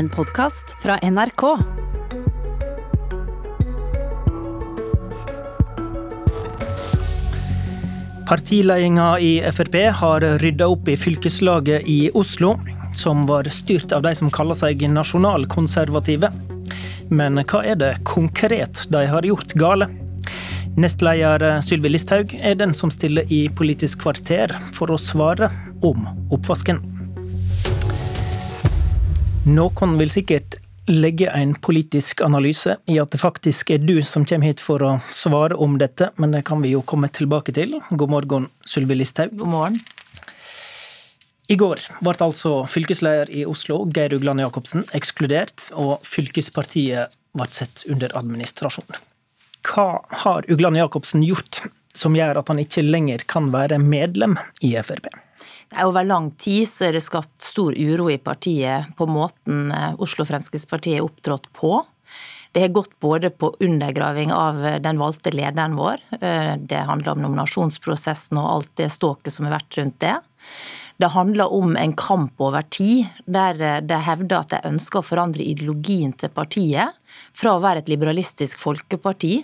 [0.00, 1.42] en podkast fra NRK.
[8.28, 12.54] Partiledelsen i Frp har rydda opp i fylkeslaget i Oslo,
[12.96, 16.32] som var styrt av de som kaller seg nasjonalkonservative.
[17.12, 19.90] Men hva er det konkret de har gjort gale?
[20.80, 25.52] Nestleder Sylvi Listhaug er den som stiller i Politisk kvarter for å svare
[25.84, 26.99] om oppvasken.
[29.50, 30.58] Noen vil sikkert
[30.90, 34.90] legge en politisk analyse i at det faktisk er du som kommer hit for å
[35.14, 37.78] svare om dette, men det kan vi jo komme tilbake til.
[37.90, 39.32] God morgen, Sylvi Listhaug.
[39.40, 39.80] God morgen.
[41.50, 47.82] I går ble altså fylkesleder i Oslo, Geir Ugland Jacobsen, ekskludert, og fylkespartiet ble sett
[47.90, 49.00] under administrasjon.
[49.66, 49.88] Hva
[50.22, 51.64] har Ugland Jacobsen gjort
[51.96, 55.10] som gjør at han ikke lenger kan være medlem i Frp?
[55.70, 59.72] Det er Over lang tid så er det skapt stor uro i partiet på måten
[59.74, 61.80] eh, Oslo Fremskrittspartiet er opptrådt på.
[62.52, 67.24] Det har gått både på undergraving av den valgte lederen vår, eh, det handler om
[67.26, 70.16] nominasjonsprosessen og alt det ståket som har vært rundt det.
[71.00, 75.06] Det handler om en kamp over tid, der eh, de hevder at de ønsker å
[75.06, 76.98] forandre ideologien til partiet.
[77.32, 79.40] Fra å være et liberalistisk folkeparti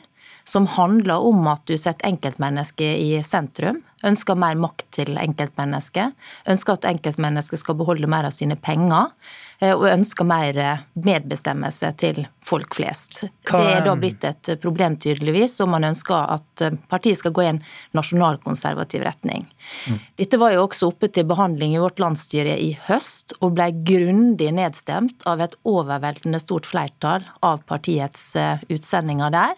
[0.47, 3.81] som handler om at du setter enkeltmennesket i sentrum.
[4.07, 6.15] Ønsker mer makt til enkeltmennesket.
[6.47, 9.11] Ønsker at enkeltmennesket skal beholde mer av sine penger.
[9.59, 13.23] Eh, og ønsker mer eh, medbestemmelse til folk flest.
[13.49, 13.59] Hva...
[13.59, 17.47] Det er da blitt et problem, tydeligvis, om man ønsker at eh, partiet skal gå
[17.47, 17.63] i en
[17.97, 19.47] nasjonalkonservativ retning.
[19.89, 19.99] Mm.
[20.21, 24.53] Dette var jo også oppe til behandling i vårt landsstyre i høst, og ble grundig
[24.61, 28.35] nedstemt av et overveldende stort flertall av partiets
[28.69, 29.57] utsendinger der.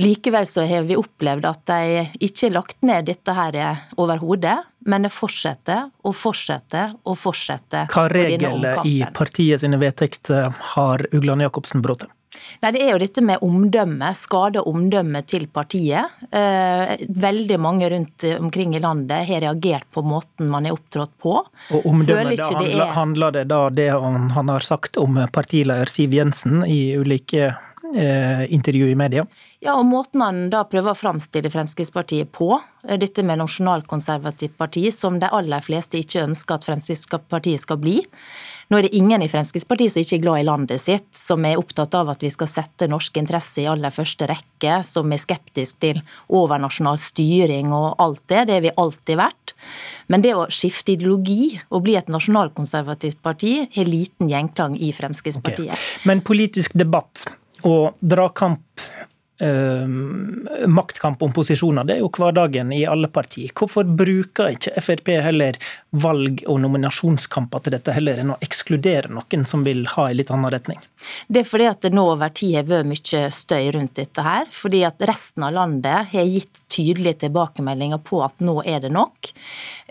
[0.00, 3.58] Likevel så har vi opplevd at de ikke har lagt ned dette her
[4.00, 4.56] overhodet,
[4.88, 7.86] men det fortsetter og fortsetter og fortsetter.
[7.92, 12.08] Hva regler i partiet sine vedtekter har Ugland Jacobsen brutt?
[12.62, 16.22] Nei, Det er jo dette med omdømme, skade omdømmet til partiet.
[16.30, 21.34] Eh, veldig mange rundt omkring i landet har reagert på måten man er opptrådt på.
[21.42, 22.94] Og omdømme, da handler, det er...
[22.96, 27.52] handler det da det han har sagt om partileder Siv Jensen i ulike
[27.94, 29.26] intervju i media.
[29.62, 32.56] Ja, og måten han da prøver å framstille Fremskrittspartiet på,
[32.88, 38.00] eh, dette med nasjonalkonservativt parti, som de aller fleste ikke ønsker at Fremskrittspartiet skal bli.
[38.68, 41.58] Nå er det ingen i Fremskrittspartiet som ikke er glad i landet sitt, som er
[41.60, 45.78] opptatt av at vi skal sette norske interesser i aller første rekke, som er skeptisk
[45.78, 48.46] til overnasjonal styring og alt det.
[48.48, 49.52] Det har vi alltid vært.
[50.08, 55.76] Men det å skifte ideologi og bli et nasjonalkonservativt parti har liten gjenklang i Fremskrittspartiet.
[55.76, 56.08] Okay.
[56.08, 57.28] Men politisk debatt
[57.68, 58.82] og dragkamp
[59.42, 59.86] eh,
[60.66, 63.50] maktkamp om posisjoner, det er jo hverdagen i alle partier.
[63.58, 65.58] Hvorfor bruker ikke Frp heller
[65.90, 70.32] valg- og nominasjonskamper til dette, heller enn å ekskludere noen som vil ha en litt
[70.32, 70.80] annen retning?
[71.26, 74.46] Det er fordi at det nå over tid har vært mye støy rundt dette her.
[74.52, 79.32] Fordi at resten av landet har gitt tydelige tilbakemeldinger på at nå er det nok.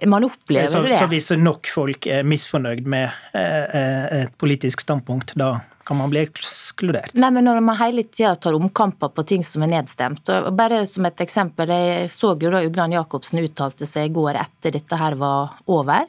[0.05, 0.97] Man opplever så, det.
[0.97, 6.11] Så hvis nok folk er misfornøyd med eh, eh, et politisk standpunkt, da kan man
[6.13, 7.15] bli ekskludert?
[7.19, 10.29] Nei, men Når man hele tida tar omkamper på ting som er nedstemt.
[10.29, 14.39] og bare som et eksempel, Jeg så jo da Ugland Jacobsen uttalte seg i går
[14.41, 16.07] etter dette her var over.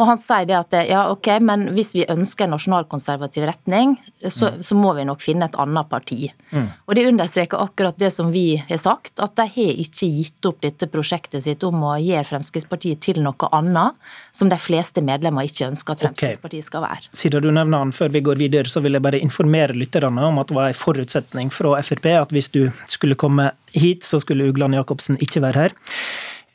[0.00, 3.94] Og han sier det at ja, ok, men hvis vi ønsker en nasjonalkonservativ retning,
[4.26, 4.62] så, mm.
[4.66, 6.26] så må vi nok finne et annet parti.
[6.50, 6.66] Mm.
[6.86, 10.60] Og det understreker akkurat det som vi har sagt, at de har ikke gitt opp
[10.64, 13.94] dette prosjektet sitt om å gjøre Fremskrittspartiet til noe annet,
[14.34, 17.06] som de fleste medlemmer ikke ønsker at Fremskrittspartiet skal være.
[17.06, 17.20] Okay.
[17.24, 20.42] Siden du nevner han før vi går videre, så vil jeg bare informere lytterne om
[20.42, 24.50] at det var en forutsetning fra Frp at hvis du skulle komme hit, så skulle
[24.50, 25.74] Ugland Jacobsen ikke være her.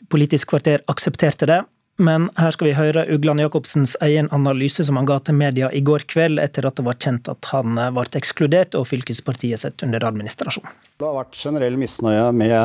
[0.10, 1.64] Politisk kvarter aksepterte det.
[2.00, 5.82] Men her skal vi høre Ugland Jacobsens egen analyse som han ga til media i
[5.84, 10.08] går kveld, etter at det var kjent at han ble ekskludert og fylkespartiet sett under
[10.08, 10.70] administrasjon.
[10.96, 12.56] Det har vært generell misnøye med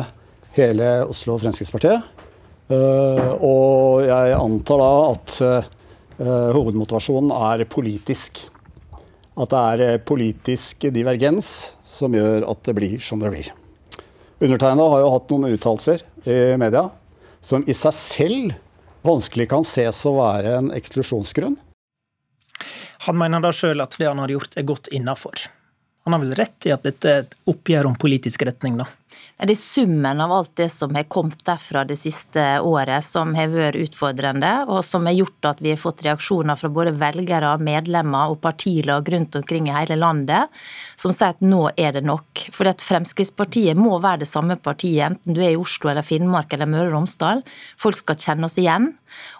[0.55, 2.15] hele Oslo og Fremskrittspartiet.
[2.65, 5.67] Eh, og jeg antar da at eh,
[6.55, 8.41] hovedmotivasjonen er politisk.
[9.35, 11.51] At det er eh, politisk divergens
[11.85, 13.51] som gjør at det blir som det blir.
[14.41, 16.87] Undertegnede har jo hatt noen uttalelser i media
[17.45, 18.55] som i seg selv
[19.05, 21.57] vanskelig kan ses å være en eksklusjonsgrunn.
[23.05, 25.45] Han mener da sjøl at det han har gjort, er godt innafor.
[26.05, 28.85] Han har vel rett i at dette er et oppgjør om politisk retning, da?
[29.35, 33.49] Det er summen av alt det som har kommet derfra det siste året som har
[33.51, 38.31] vært utfordrende, og som har gjort at vi har fått reaksjoner fra både velgere, medlemmer
[38.31, 40.53] og partilag rundt omkring i hele landet,
[40.95, 42.45] som sier at nå er det nok.
[42.55, 46.55] For at Fremskrittspartiet må være det samme partiet, enten du er i Oslo eller Finnmark
[46.55, 47.43] eller Møre og Romsdal.
[47.81, 48.93] Folk skal kjenne oss igjen.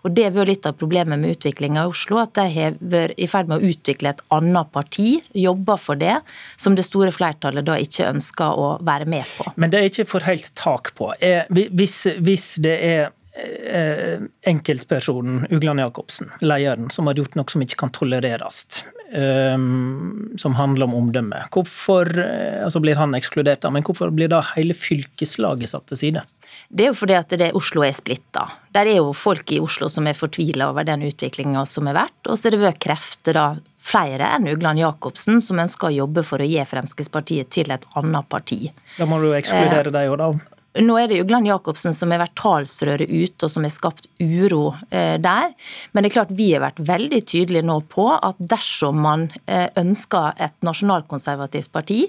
[0.03, 3.17] Og Det har vært litt av problemet med utviklinga i Oslo, at de har vært
[3.17, 6.19] i ferd med å utvikle et annet parti, jobber for det,
[6.57, 9.49] som det store flertallet da ikke ønsker å være med på.
[9.55, 11.11] Men det er ikke for helt tak på.
[11.51, 17.81] Hvis, hvis det er Eh, enkeltpersonen Ugland Jacobsen, lederen, som har gjort noe som ikke
[17.81, 18.85] kan tolereres.
[19.15, 21.43] Um, som handler om omdømme.
[21.53, 25.99] Hvorfor eh, altså blir han ekskludert, da, men hvorfor blir da hele fylkeslaget satt til
[25.99, 26.23] side?
[26.69, 28.47] Det er jo fordi at det, Oslo er splitta.
[28.73, 32.19] Der er jo folk i Oslo som er fortvila over den utviklinga som har vært.
[32.27, 33.45] Og så er det vært krefter, da,
[33.85, 38.29] flere enn Ugland Jacobsen, som ønsker å jobbe for å gi Fremskrittspartiet til et annet
[38.31, 38.59] parti.
[38.97, 40.54] Da må du ekskludere eh, deg òg, da.
[40.83, 44.09] Nå er det jo Glenn Jacobsen som har vært talsrøret ut, og som har skapt
[44.19, 45.53] uro eh, der.
[45.91, 49.69] Men det er klart vi har vært veldig tydelige nå på at dersom man eh,
[49.79, 52.01] ønsker et nasjonalkonservativt parti,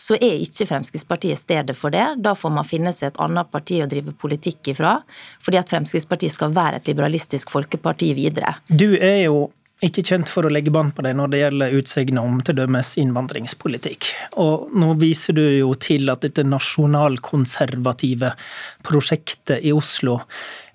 [0.00, 2.06] så er ikke Fremskrittspartiet stedet for det.
[2.24, 4.96] Da får man finne seg et annet parti å drive politikk ifra.
[5.44, 8.58] Fordi at Fremskrittspartiet skal være et liberalistisk folkeparti videre.
[8.68, 9.46] Du er jo
[9.84, 12.64] ikke kjent for å legge bånd på deg når det gjelder utsegner om t.d.
[13.02, 14.08] innvandringspolitikk.
[14.40, 18.32] Og nå viser du jo til at dette nasjonalkonservative
[18.86, 20.22] prosjektet i Oslo,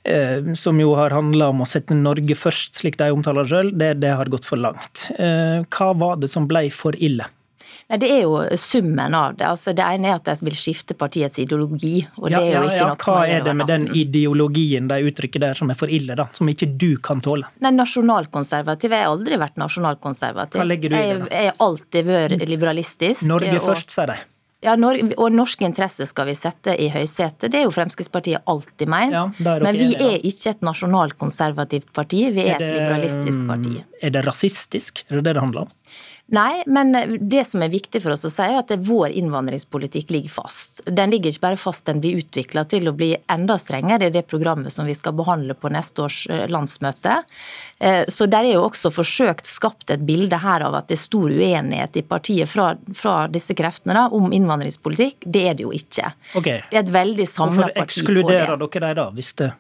[0.06, 3.96] eh, som jo har handla om å sette Norge først, slik de omtaler sjøl, det,
[4.06, 5.10] det har gått for langt.
[5.18, 7.26] Eh, hva var det som ble for ille?
[8.00, 9.46] Det er jo summen av det.
[9.48, 12.06] Altså, det ene er at de vil skifte partiets ideologi.
[12.18, 15.00] og det er jo ikke ja, noe Hva er, er det med den ideologien de
[15.10, 16.28] uttrykker der som er for ille, da?
[16.38, 17.50] Som ikke du kan tåle?
[17.64, 18.96] Nei, Nasjonalkonservativ.
[18.96, 20.62] Jeg har aldri vært nasjonalkonservativ.
[20.62, 21.18] Hva legger du i det?
[21.24, 21.32] da?
[21.36, 23.26] Jeg har alltid vært liberalistisk.
[23.32, 23.66] Norge og...
[23.72, 24.22] først, sier de.
[24.62, 27.50] Ja, og norske interesser skal vi sette i høysetet.
[27.50, 29.16] Det er jo Fremskrittspartiet alltid ment.
[29.16, 33.82] Ja, Men vi er ikke et nasjonalkonservativt parti, vi er, er det, et liberalistisk parti.
[34.06, 35.02] Er det rasistisk?
[35.10, 35.74] Er det det det handler om?
[36.32, 40.32] Nei, men det som er viktig for oss å si, er at vår innvandringspolitikk ligger
[40.32, 40.80] fast.
[40.88, 44.24] Den ligger ikke bare fast, den blir utvikla til å bli enda strengere i det
[44.32, 47.18] programmet som vi skal behandle på neste års eh, landsmøte.
[47.84, 51.02] Eh, så der er jo også forsøkt skapt et bilde her av at det er
[51.04, 55.28] stor uenighet i partiet fra, fra disse kreftene da, om innvandringspolitikk.
[55.28, 56.14] Det er det jo ikke.
[56.40, 56.64] Okay.
[56.72, 57.76] Det er et veldig samla parti.
[57.76, 59.52] Hvorfor ekskluderer dere dem da, hvis det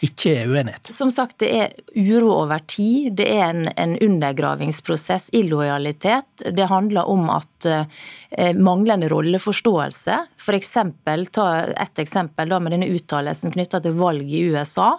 [0.00, 0.90] ikke er uenighet?
[0.96, 3.12] Som sagt, det er uro over tid.
[3.18, 6.44] Det er en, en undergravingsprosess, illojalitet.
[6.56, 10.16] Det handler om at eh, manglende rolleforståelse.
[10.40, 14.94] For eksempel, ta et eksempel da med denne uttalelsen knytta til valg i USA.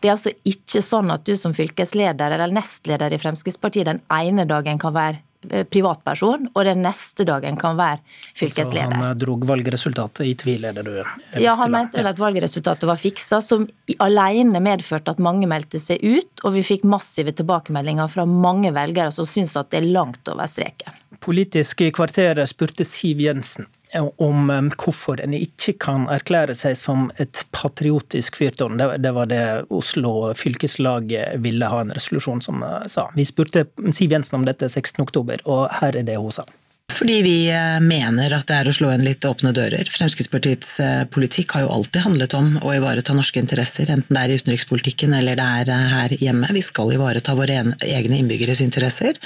[0.00, 4.48] Det er altså ikke sånn at du som fylkesleder eller nestleder i Fremskrittspartiet den ene
[4.50, 5.22] dagen kan være
[5.70, 8.00] privatperson, og den neste dagen kan være
[8.38, 8.92] fylkesleder.
[8.94, 10.92] Så han dro drog valgresultatet i tvil, er det du
[11.40, 13.66] Ja, han mente vel at valgresultatet var fiksa, som
[13.98, 19.12] alene medførte at mange meldte seg ut, og vi fikk massive tilbakemeldinger fra mange velgere
[19.14, 20.98] som syns at det er langt over streken.
[21.22, 23.68] Politisk i kvarteret spurte Siv Jensen
[24.00, 24.48] om
[24.80, 28.80] hvorfor en ikke kan erklære seg som et patriotisk fyrtårn.
[28.80, 29.42] Det var det
[29.74, 31.12] Oslo fylkeslag
[31.44, 33.08] ville ha en resolusjon som eh, sa.
[33.16, 36.46] Vi spurte Siv Jensen om dette 16.10, og her er det hun sa.
[36.92, 39.88] Fordi vi eh, mener at det er å slå inn litt åpne dører.
[39.90, 44.32] Fremskrittspartiets eh, politikk har jo alltid handlet om å ivareta norske interesser, enten det er
[44.32, 46.50] i utenrikspolitikken eller det er eh, her hjemme.
[46.52, 49.16] Vi skal ivareta våre egne innbyggeres interesser,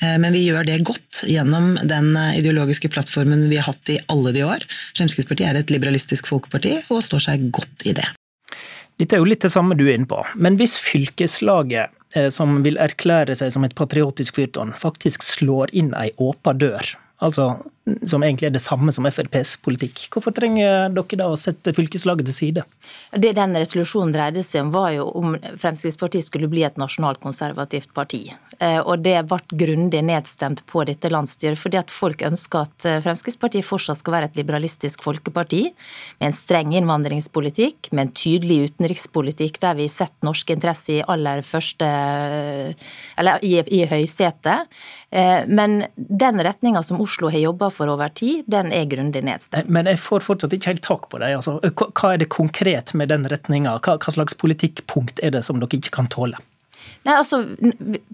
[0.00, 4.44] men vi gjør det godt gjennom den ideologiske plattformen vi har hatt i alle de
[4.46, 4.64] år.
[4.98, 8.06] Fremskrittspartiet er et liberalistisk folkeparti og står seg godt i det.
[8.98, 11.94] Dette er jo litt det samme du er inne på, men hvis fylkeslaget
[12.32, 17.54] som vil erklære seg som et patriotisk fyrtårn, faktisk slår inn ei åpen dør altså,
[18.08, 20.06] som egentlig er det samme som FrPs politikk.
[20.14, 22.66] Hvorfor trenger dere da å sette fylkeslaget til side?
[23.12, 28.26] Det den resolusjonen dreide seg om, var jo om Fremskrittspartiet skulle bli et nasjonalkonservativt parti.
[28.58, 32.98] Eh, og det ble grundig nedstemt på dette landsstyret, fordi at folk ønsker at eh,
[33.04, 35.60] Fremskrittspartiet fortsatt skal være et liberalistisk folkeparti,
[36.18, 41.44] med en streng innvandringspolitikk, med en tydelig utenrikspolitikk der vi setter norske interesser i aller
[41.46, 41.86] første
[43.18, 44.66] Eller i, i høysetet.
[45.10, 49.70] Eh, men den retninga som Oslo har jobba for over tid, den er grundig nedstemt.
[49.70, 51.32] Men jeg får fortsatt ikke helt tak på det.
[51.38, 53.78] Altså, hva er det konkret med den retninga?
[53.86, 56.40] Hva slags politikkpunkt er det som dere ikke kan tåle?
[57.06, 57.40] Nei, altså,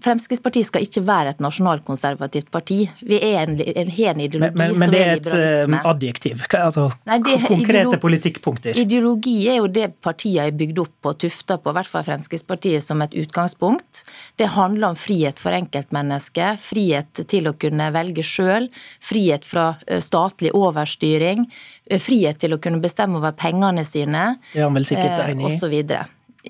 [0.03, 2.77] Fremskrittspartiet skal ikke være et nasjonalkonservativt parti.
[3.03, 5.79] Vi er en, en, en ideologi men, men, men det er et liberalisme.
[5.79, 6.43] Eh, adjektiv?
[6.59, 8.79] Altså, Nei, det, konkrete ideologi, politikkpunkter?
[8.79, 12.85] Ideologi er jo det partiene er bygd opp og tufta på, i hvert fall Fremskrittspartiet
[12.85, 14.03] som et utgangspunkt.
[14.39, 18.69] Det handler om frihet for enkeltmennesket, frihet til å kunne velge sjøl,
[19.03, 21.47] frihet fra eh, statlig overstyring,
[21.89, 25.81] eh, frihet til å kunne bestemme over pengene sine, ja, eh, osv.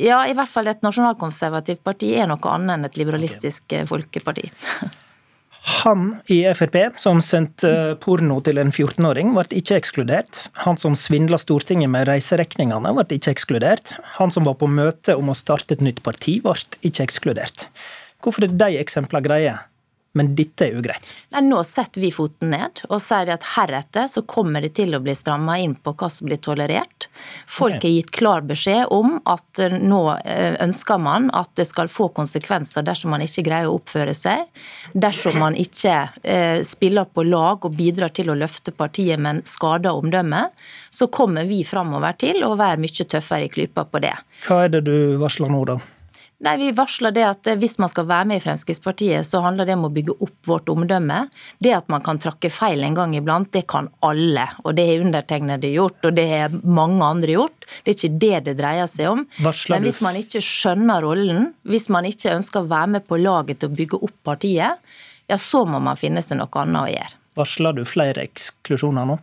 [0.01, 3.83] Ja, i hvert fall et nasjonalkonservativt parti er noe annet enn et liberalistisk okay.
[3.83, 4.49] Eh, folkeparti.
[5.65, 10.43] Han i Frp som sendte porno til en 14-åring, ble ikke ekskludert.
[10.61, 13.95] Han som svindla Stortinget med reiserekningene, ble ikke ekskludert.
[14.19, 16.53] Han som var på møte om å starte et nytt parti, ble
[16.85, 17.65] ikke ekskludert.
[18.21, 19.55] Hvorfor er de eksemplene greie?
[20.15, 21.11] Men dette er ugreit.
[21.35, 25.01] Nei, nå setter vi foten ned og sier at heretter så kommer det til å
[25.03, 27.09] bli stramma inn på hva som blir tolerert.
[27.51, 32.07] Folk har gitt klar beskjed om at nå eh, ønsker man at det skal få
[32.15, 34.47] konsekvenser dersom man ikke greier å oppføre seg.
[34.93, 39.99] Dersom man ikke eh, spiller på lag og bidrar til å løfte partiet, men skader
[39.99, 40.55] omdømmet,
[40.95, 44.15] så kommer vi framover til å være mye tøffere i klypa på det.
[44.47, 45.79] Hva er det du varsler nå, da?
[46.43, 49.77] Nei, Vi varsler det at hvis man skal være med i Fremskrittspartiet, så handler det
[49.77, 51.21] om å bygge opp vårt omdømme.
[51.63, 54.43] Det at man kan trakke feil en gang iblant, det kan alle.
[54.65, 57.67] Og det har undertegnede gjort, og det har mange andre gjort.
[57.83, 59.23] Det er ikke det det dreier seg om.
[59.45, 63.21] Varsler Men hvis man ikke skjønner rollen, hvis man ikke ønsker å være med på
[63.21, 64.83] laget til å bygge opp partiet,
[65.31, 67.15] ja, så må man finne seg noe annet å gjøre.
[67.35, 69.17] Varsler du flere eksklusjoner nå?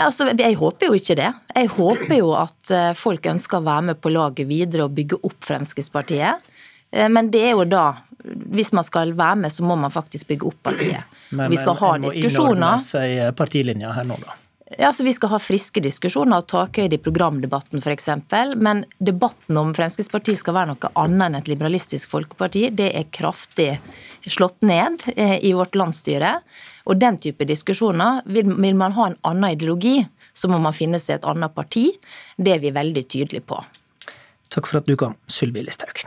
[0.00, 1.30] Altså, jeg håper jo ikke det.
[1.56, 5.20] Jeg håper jo at eh, folk ønsker å være med på laget videre og bygge
[5.28, 6.48] opp Fremskrittspartiet.
[6.92, 7.86] Eh, men det er jo da,
[8.56, 11.18] hvis man skal være med, så må man faktisk bygge opp partiet.
[11.30, 12.08] Men, vi skal ha diskusjoner.
[12.08, 14.38] Men en må innordne seg partilinja her nå, da?
[14.78, 18.08] Ja, så Vi skal ha friske diskusjoner og takhøyde i programdebatten f.eks.
[18.56, 23.74] Men debatten om Fremskrittspartiet skal være noe annet enn et liberalistisk folkeparti, det er kraftig
[24.30, 26.38] slått ned eh, i vårt landsstyre.
[26.88, 30.00] Og den type diskusjoner, vil, vil man ha en annen ideologi,
[30.32, 31.90] så må man finne seg et annet parti.
[32.38, 33.60] Det er vi veldig tydelige på.
[34.52, 36.04] Takk for at du kom, Sylvi Listhaug.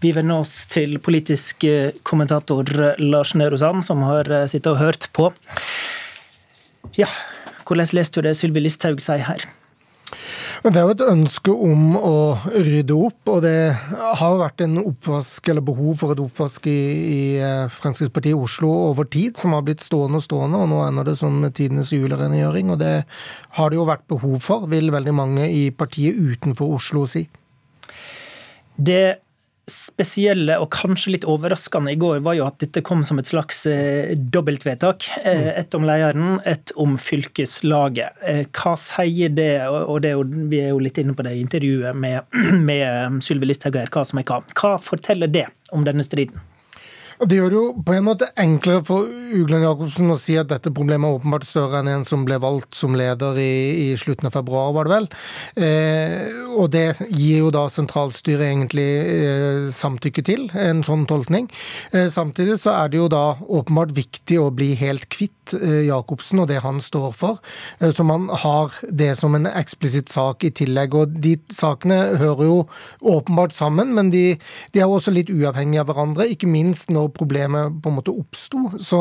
[0.00, 2.64] Vi vender oss til politisk eh, kommentator
[3.02, 5.28] Lars Nehru Sand, som har eh, sittet og hørt på.
[6.96, 7.10] Ja,
[7.70, 9.46] hvordan leste du det Sylvi Listhaug sier her?
[10.60, 12.16] Det er jo et ønske om å
[12.50, 13.72] rydde opp, og det
[14.18, 18.68] har vært en oppvask, eller behov for et oppvask i, i eh, Fremskrittspartiet i Oslo
[18.90, 22.74] over tid, som har blitt stående og stående, og nå ender det som tidenes julerengjøring.
[22.74, 22.92] Og det
[23.56, 27.24] har det jo vært behov for, vil veldig mange i partiet utenfor Oslo si.
[28.76, 29.04] Det
[29.70, 33.64] spesielle og kanskje litt overraskende i går, var jo at dette kom som et slags
[33.70, 35.08] eh, dobbeltvedtak.
[35.22, 35.48] Eh, mm.
[35.62, 38.20] ett om lederen, ett om fylkeslaget.
[38.26, 41.36] Eh, hva sier det, og det er jo, vi er jo litt inne på det
[41.36, 42.26] i intervjuet med,
[42.70, 44.42] med Sylvi Listhaug her, hva som er hva.
[44.58, 46.42] Hva forteller det om denne striden?
[47.20, 50.70] Det gjør det jo på en måte enklere for Ugland Jacobsen å si at dette
[50.72, 54.32] problemet er åpenbart større enn en som ble valgt som leder i, i slutten av
[54.38, 55.08] februar, var det vel.
[55.60, 61.50] Eh, og det gir jo da sentralstyret egentlig eh, samtykke til, en sånn tolkning.
[61.92, 66.40] Eh, samtidig så er det jo da åpenbart viktig å bli helt kvitt eh, Jacobsen
[66.40, 67.44] og det han står for,
[67.82, 70.96] eh, så man har det som en eksplisitt sak i tillegg.
[70.96, 72.58] Og de sakene hører jo
[73.12, 74.24] åpenbart sammen, men de,
[74.72, 78.14] de er jo også litt uavhengige av hverandre, ikke minst når problemet på en måte
[78.14, 78.62] oppsto.
[78.78, 79.00] Så,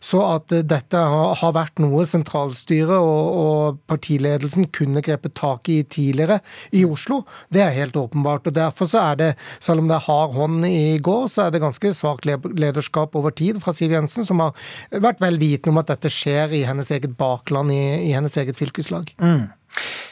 [0.00, 1.00] så, at dette
[1.40, 6.38] har vært noe sentralstyret og, og, partiledelsen kunne grepet tak i tidligere
[6.76, 7.22] i Oslo,
[7.52, 8.48] det er helt åpenbart.
[8.48, 9.30] og Derfor så er det,
[9.62, 13.34] selv om det er hard hånd i går, så er det ganske svakt lederskap over
[13.34, 14.56] tid fra Siv Jensen, som har
[14.90, 18.58] vært vel vitende om at dette skjer i hennes eget bakland, i, i hennes eget
[18.58, 19.12] fylkeslag.
[19.22, 19.46] Mm.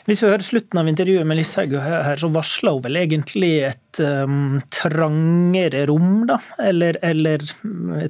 [0.05, 4.01] Hvis vi hører slutten av intervjuet med Listhaug her, så varsler hun vel egentlig et
[4.05, 6.37] um, trangere rom, da?
[6.61, 7.45] Eller, eller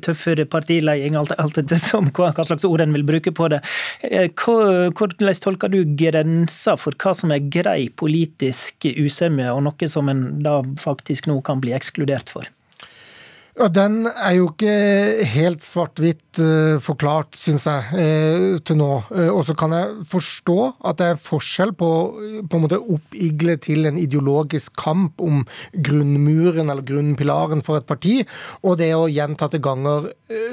[0.02, 3.62] tøffere partiledelse, alt, alt etter hva, hva slags ord en vil bruke på det.
[4.10, 10.10] Eh, hvordan tolker du grensa for hva som er grei politisk usemje, og noe som
[10.10, 12.50] en da faktisk nå kan bli ekskludert for?
[13.54, 18.90] Den er jo ikke helt svart-hvitt uh, forklart, syns jeg, uh, til nå.
[19.10, 20.58] Uh, og så kan jeg forstå
[20.90, 21.90] at det er forskjell på
[22.44, 25.42] på en måte oppigle til en ideologisk kamp om
[25.86, 28.16] grunnmuren eller grunnpilaren for et parti,
[28.62, 30.08] og det å gjentatte ganger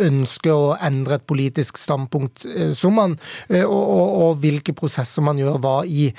[0.06, 2.46] ønske å endre et politisk standpunkt
[2.78, 3.16] som man,
[3.50, 6.10] og, og, og, hvilke prosesser man gjør hva i.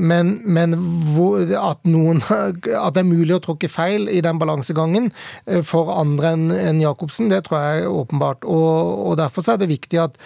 [0.00, 0.76] Men, men
[1.12, 5.10] hvor, at, noen, at det er mulig å tråkke feil i den balansegangen
[5.66, 8.46] for andre enn en Jacobsen, det tror jeg åpenbart.
[8.48, 10.16] Og, og Derfor er det viktig at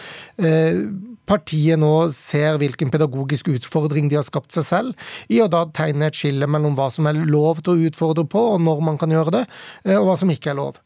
[0.43, 0.85] eh,
[1.29, 6.11] partiet nå ser hvilken pedagogisk utfordring de har skapt seg selv, i å da tegne
[6.11, 9.13] et skille mellom hva som er lov til å utfordre på, og når man kan
[9.15, 9.45] gjøre det,
[9.87, 10.81] eh, og hva som ikke er lov.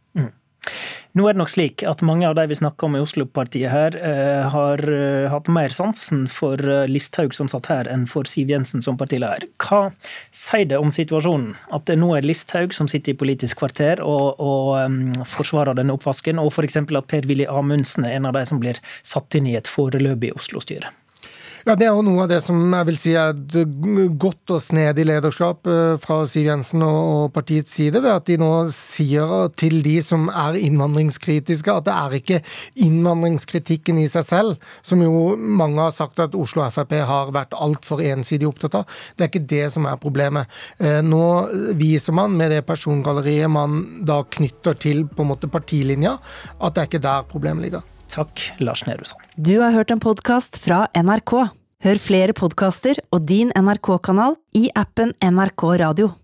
[1.17, 3.95] Nå er det nok slik at mange av de vi snakker om i Oslo-partiet her,
[3.97, 8.53] eh, har eh, hatt mer sansen for eh, Listhaug som satt her, enn for Siv
[8.53, 9.47] Jensen som partileder.
[9.57, 9.95] Hva
[10.29, 11.55] sier det om situasjonen?
[11.73, 15.97] At det nå er Listhaug som sitter i Politisk kvarter og, og um, forsvarer denne
[15.97, 16.83] oppvasken, og f.eks.
[16.85, 20.93] at Per-Willy Amundsen er en av de som blir satt inn i et foreløpig Oslo-styre?
[21.67, 23.55] Ja, Det er jo noe av det som jeg vil si er et
[24.23, 28.51] godt og snedig lederskap eh, fra Siv Jensen og partiets side, ved at de nå
[28.71, 32.39] sier til de som er innvandringskritiske, at det er ikke
[32.87, 38.05] innvandringskritikken i seg selv, som jo mange har sagt at Oslo Frp har vært altfor
[38.13, 39.03] ensidig opptatt av.
[39.19, 40.47] Det er ikke det som er problemet.
[40.79, 41.25] Eh, nå
[41.83, 46.15] viser man med det persongalleriet man da knytter til på en måte partilinja,
[46.63, 47.96] at det er ikke der problemet ligger.
[48.13, 49.23] Takk, Lars Nehru Sand.
[49.37, 51.35] Du har hørt en podkast fra NRK.
[51.85, 56.17] Hør flere podkaster og din NRK-kanal i appen NRK Radio.